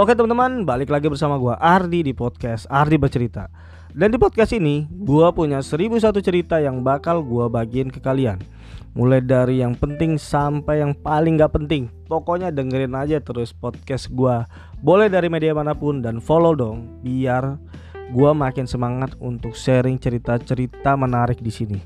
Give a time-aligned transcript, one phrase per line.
[0.00, 3.52] Oke teman-teman, balik lagi bersama gua Ardi di podcast Ardi bercerita.
[3.92, 8.40] Dan di podcast ini, gua punya 1001 cerita yang bakal gua bagiin ke kalian.
[8.96, 11.92] Mulai dari yang penting sampai yang paling gak penting.
[12.08, 14.48] Pokoknya dengerin aja terus podcast gua.
[14.80, 17.60] Boleh dari media mana pun dan follow dong biar
[18.16, 21.76] gua makin semangat untuk sharing cerita-cerita menarik di sini.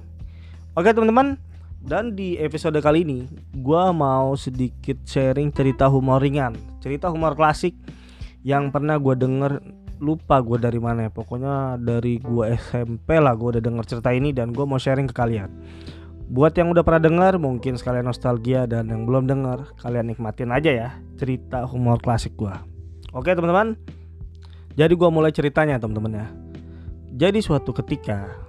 [0.79, 1.35] Oke teman-teman,
[1.82, 3.26] dan di episode kali ini
[3.58, 7.75] gua mau sedikit sharing cerita humor ringan, cerita humor klasik
[8.44, 9.64] yang pernah gua denger
[10.04, 11.11] lupa gue dari mana ya.
[11.11, 15.16] Pokoknya dari gua SMP lah gue udah denger cerita ini dan gue mau sharing ke
[15.16, 15.48] kalian.
[16.29, 20.71] Buat yang udah pernah denger mungkin sekalian nostalgia dan yang belum denger kalian nikmatin aja
[20.72, 22.61] ya cerita humor klasik gua.
[23.16, 23.80] Oke teman-teman.
[24.76, 26.26] Jadi gua mulai ceritanya teman-teman ya.
[27.14, 28.44] Jadi suatu ketika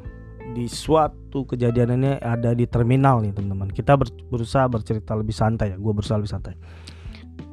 [0.55, 3.69] di suatu kejadian ini ada di terminal nih teman-teman.
[3.69, 5.77] Kita ber- berusaha bercerita lebih santai ya.
[5.77, 6.55] Gue berusaha lebih santai.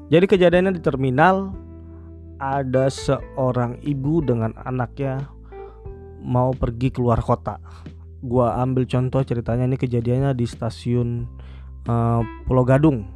[0.06, 1.50] Jadi kejadiannya di terminal
[2.42, 5.30] ada seorang ibu dengan anaknya
[6.18, 7.62] mau pergi keluar kota.
[8.18, 11.30] Gua ambil contoh ceritanya ini kejadiannya di stasiun
[11.86, 13.06] uh, Pulau Gadung.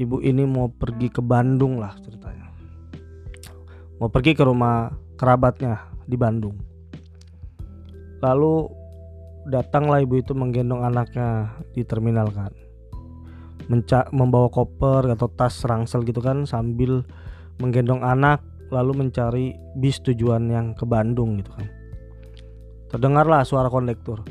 [0.00, 2.48] Ibu ini mau pergi ke Bandung lah ceritanya.
[4.00, 6.56] Mau pergi ke rumah kerabatnya di Bandung.
[8.20, 8.68] Lalu
[9.48, 12.52] datanglah ibu itu menggendong anaknya di terminal kan.
[13.72, 17.04] Menca membawa koper atau tas rangsel gitu kan sambil
[17.60, 19.46] menggendong anak lalu mencari
[19.78, 21.68] bis tujuan yang ke Bandung gitu kan.
[22.90, 24.22] Terdengarlah suara kondektur.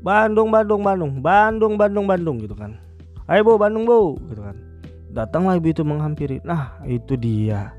[0.00, 2.80] Bandung, Bandung, Bandung, Bandung, Bandung, Bandung gitu kan.
[3.28, 4.56] Ayo bu, Bandung bu, gitu kan.
[5.10, 6.40] Datanglah ibu itu menghampiri.
[6.46, 7.74] Nah itu dia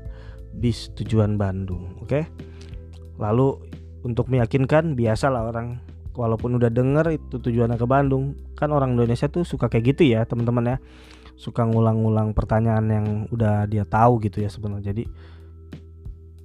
[0.52, 2.28] bis tujuan Bandung, oke?
[3.16, 3.56] Lalu
[4.04, 5.80] untuk meyakinkan biasalah orang
[6.12, 10.28] walaupun udah denger itu tujuannya ke Bandung, kan orang Indonesia tuh suka kayak gitu ya
[10.28, 10.78] teman-teman ya
[11.42, 14.94] suka ngulang-ngulang pertanyaan yang udah dia tahu gitu ya sebenarnya.
[14.94, 15.10] Jadi,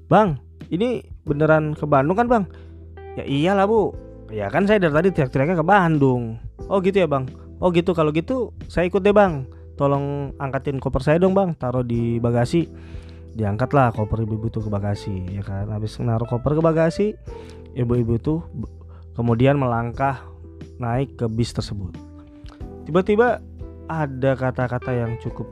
[0.10, 0.42] Bang,
[0.74, 2.44] ini beneran ke Bandung kan, Bang?
[3.14, 3.94] Ya iyalah, Bu.
[4.34, 6.42] Ya kan saya dari tadi teriak-teriaknya ke Bandung.
[6.66, 7.30] Oh gitu ya, Bang.
[7.62, 9.46] Oh gitu, kalau gitu saya ikut deh, Bang.
[9.78, 11.54] Tolong angkatin koper saya dong, Bang.
[11.54, 12.66] Taruh di bagasi.
[13.38, 15.70] Diangkatlah koper ibu-ibu itu ke bagasi, ya kan.
[15.70, 17.14] Habis naruh koper ke bagasi,
[17.78, 18.42] ibu-ibu itu
[19.14, 20.26] kemudian melangkah
[20.82, 21.94] naik ke bis tersebut.
[22.90, 23.44] Tiba-tiba
[23.88, 25.48] ada kata-kata yang cukup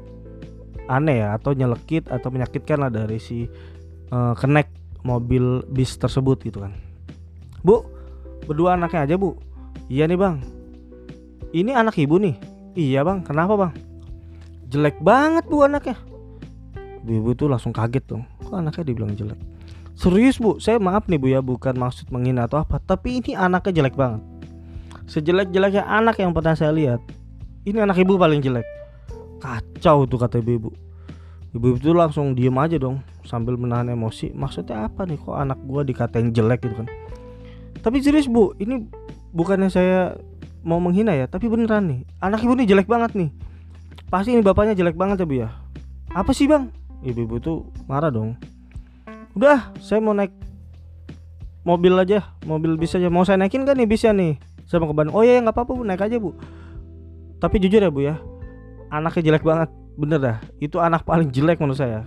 [0.85, 3.49] aneh ya atau nyelekit atau menyakitkan lah dari si
[4.13, 4.69] uh, kenek
[5.01, 6.73] mobil bis tersebut gitu kan.
[7.65, 7.81] Bu,
[8.45, 9.33] berdua anaknya aja bu.
[9.89, 10.41] Iya nih bang.
[11.53, 12.35] Ini anak ibu nih.
[12.77, 13.25] Iya bang.
[13.25, 13.73] Kenapa bang?
[14.69, 15.97] Jelek banget bu anaknya.
[17.05, 18.21] Ibu tuh langsung kaget tuh.
[18.45, 19.37] Kok anaknya dibilang jelek?
[19.95, 22.81] Serius bu, saya maaf nih bu ya bukan maksud menghina atau apa.
[22.81, 24.21] Tapi ini anaknya jelek banget.
[25.05, 26.97] Sejelek-jeleknya anak yang pernah saya lihat
[27.65, 28.65] ini anak ibu paling jelek.
[29.41, 30.69] Kacau tuh kata ibu-ibu.
[31.57, 34.29] Ibu itu langsung diem aja dong sambil menahan emosi.
[34.37, 35.17] Maksudnya apa nih?
[35.17, 36.87] Kok anak gua dikatain jelek gitu kan?
[37.81, 38.85] Tapi serius bu ini
[39.33, 40.17] bukannya saya
[40.65, 41.99] mau menghina ya tapi beneran nih.
[42.21, 43.29] Anak ibu nih jelek banget nih.
[44.13, 45.49] Pasti ini bapaknya jelek banget ya bu ya?
[46.13, 46.69] Apa sih bang?
[47.01, 47.57] Ibu-ibu tuh
[47.89, 48.37] marah dong.
[49.33, 50.31] Udah saya mau naik
[51.65, 52.29] mobil aja.
[52.45, 53.09] Mobil bis aja.
[53.09, 54.37] Mau saya naikin kan nih bisnya nih?
[54.69, 55.17] Saya mau ke Bandung.
[55.17, 55.81] Oh iya nggak apa-apa bu.
[55.81, 56.37] Naik aja bu
[57.45, 58.17] tapi jujur ya bu ya.
[58.89, 59.69] Anaknya jelek banget.
[60.01, 60.37] Bener dah.
[60.57, 62.01] Itu anak paling jelek menurut saya.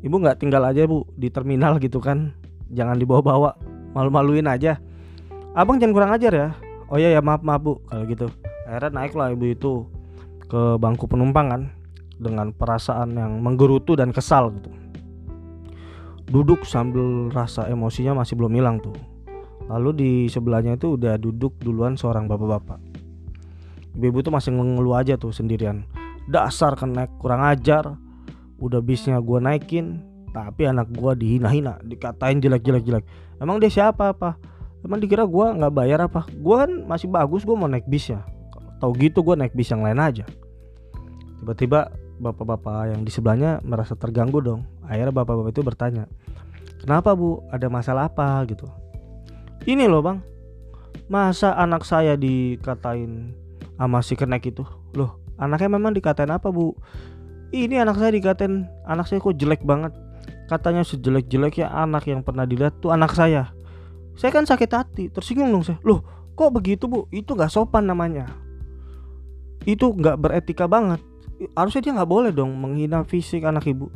[0.00, 2.32] Ibu nggak tinggal aja bu di terminal gitu kan.
[2.72, 3.60] Jangan dibawa-bawa.
[3.92, 4.80] Malu-maluin aja.
[5.52, 6.48] Abang jangan kurang ajar ya.
[6.88, 8.32] Oh iya ya maaf maaf bu kalau gitu.
[8.64, 9.72] Akhirnya naiklah ibu itu
[10.48, 11.62] ke bangku penumpang kan
[12.16, 14.72] dengan perasaan yang menggerutu dan kesal gitu.
[16.24, 18.96] Duduk sambil rasa emosinya masih belum hilang tuh.
[19.68, 22.83] Lalu di sebelahnya itu udah duduk duluan seorang bapak-bapak
[23.94, 25.86] ibu-ibu tuh masih ngeluh aja tuh sendirian.
[26.26, 27.96] Dasar kenek kurang ajar.
[28.58, 33.04] Udah bisnya gue naikin tapi anak gue dihina-hina dikatain jelek-jelek jelek
[33.38, 34.34] emang dia siapa apa?
[34.84, 36.28] Emang dikira gue nggak bayar apa?
[36.28, 38.20] Gue kan masih bagus gue mau naik bis ya.
[38.82, 40.26] Tau gitu gue naik bis yang lain aja.
[41.40, 41.88] Tiba-tiba
[42.20, 44.60] bapak-bapak yang di sebelahnya merasa terganggu dong.
[44.84, 46.04] Akhirnya bapak-bapak itu bertanya
[46.84, 47.40] kenapa bu?
[47.48, 48.44] Ada masalah apa?
[48.44, 48.68] gitu.
[49.64, 50.18] Ini loh bang.
[51.08, 53.32] Masa anak saya dikatain
[53.78, 54.62] sama si kenek itu.
[54.94, 56.74] Loh anaknya memang dikatain apa bu?
[57.54, 59.94] Ini anak saya dikatain anak saya kok jelek banget.
[60.50, 63.52] Katanya sejelek-jeleknya anak yang pernah dilihat tuh anak saya.
[64.14, 65.78] Saya kan sakit hati tersinggung dong saya.
[65.82, 66.02] Loh
[66.34, 67.06] kok begitu bu?
[67.10, 68.30] Itu nggak sopan namanya.
[69.64, 71.00] Itu nggak beretika banget.
[71.58, 73.90] Harusnya dia nggak boleh dong menghina fisik anak ibu.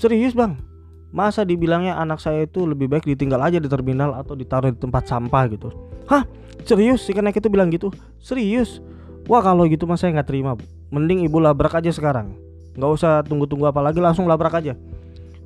[0.00, 0.71] Serius bang
[1.12, 5.06] masa dibilangnya anak saya itu lebih baik ditinggal aja di terminal atau ditaruh di tempat
[5.06, 5.68] sampah gitu.
[6.08, 6.24] Hah?
[6.64, 7.04] Serius?
[7.04, 7.92] Si kenek itu bilang gitu?
[8.18, 8.80] Serius?
[9.28, 10.58] Wah kalau gitu mas saya nggak terima
[10.92, 12.36] mending ibu labrak aja sekarang.
[12.74, 14.74] Nggak usah tunggu-tunggu apa lagi langsung labrak aja.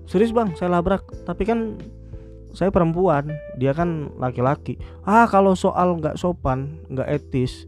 [0.07, 0.55] Serius bang?
[0.55, 1.03] Saya labrak.
[1.27, 1.79] Tapi kan
[2.55, 3.35] saya perempuan.
[3.59, 4.79] Dia kan laki-laki.
[5.07, 7.67] Ah kalau soal nggak sopan nggak etis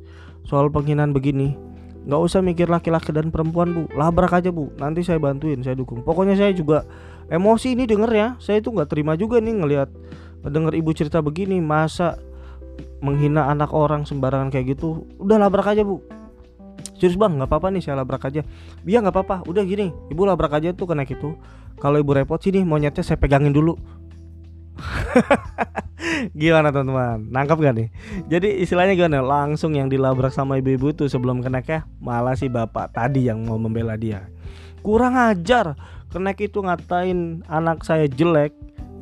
[0.48, 1.60] soal penghinaan begini
[2.08, 3.82] nggak usah mikir laki-laki dan perempuan bu.
[3.92, 4.72] Labrak aja bu.
[4.80, 6.00] Nanti saya bantuin saya dukung.
[6.00, 6.88] Pokoknya saya juga
[7.28, 8.28] emosi ini denger ya.
[8.40, 9.88] Saya itu nggak terima juga nih ngelihat
[10.44, 12.16] denger ibu cerita begini masa
[12.98, 15.06] menghina anak orang sembarangan kayak gitu.
[15.20, 16.02] Udah labrak aja bu.
[16.98, 18.42] Serius bang nggak apa-apa nih saya labrak aja.
[18.82, 19.36] Iya nggak apa-apa.
[19.46, 21.38] Udah gini ibu labrak aja tuh kena gitu.
[21.78, 23.78] Kalau ibu repot sini monyetnya saya pegangin dulu.
[26.40, 27.30] Gimana teman-teman?
[27.30, 27.88] Nangkap gak nih?
[28.30, 29.19] Jadi istilahnya gimana?
[29.22, 33.58] Langsung yang dilabrak sama ibu-ibu tuh sebelum kenek ya malah si bapak tadi yang mau
[33.58, 34.30] membela dia.
[34.82, 35.75] Kurang ajar
[36.08, 38.52] kenek itu ngatain anak saya jelek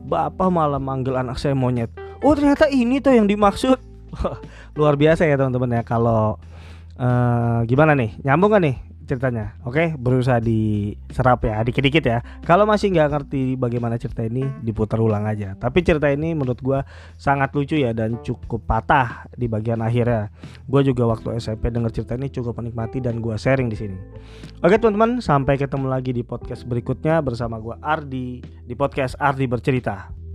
[0.07, 1.91] bapak malah manggil anak saya monyet.
[2.23, 3.79] Oh ternyata ini tuh yang dimaksud.
[4.79, 6.39] Luar biasa ya teman-teman ya kalau
[6.97, 8.15] uh, gimana nih?
[8.23, 8.77] Nyambung gak nih
[9.07, 9.55] ceritanya.
[9.63, 12.19] Oke berusaha diserap ya dikit-dikit ya.
[12.43, 15.55] Kalau masih nggak ngerti bagaimana cerita ini diputar ulang aja.
[15.55, 16.83] Tapi cerita ini menurut gua
[17.17, 20.29] sangat lucu ya dan cukup patah di bagian akhirnya.
[20.67, 23.97] Gua juga waktu SMP denger cerita ini cukup menikmati dan gua sharing di sini.
[24.61, 30.26] Oke teman-teman sampai ketemu lagi di podcast berikutnya bersama gua Ardi di podcast Ardi bercerita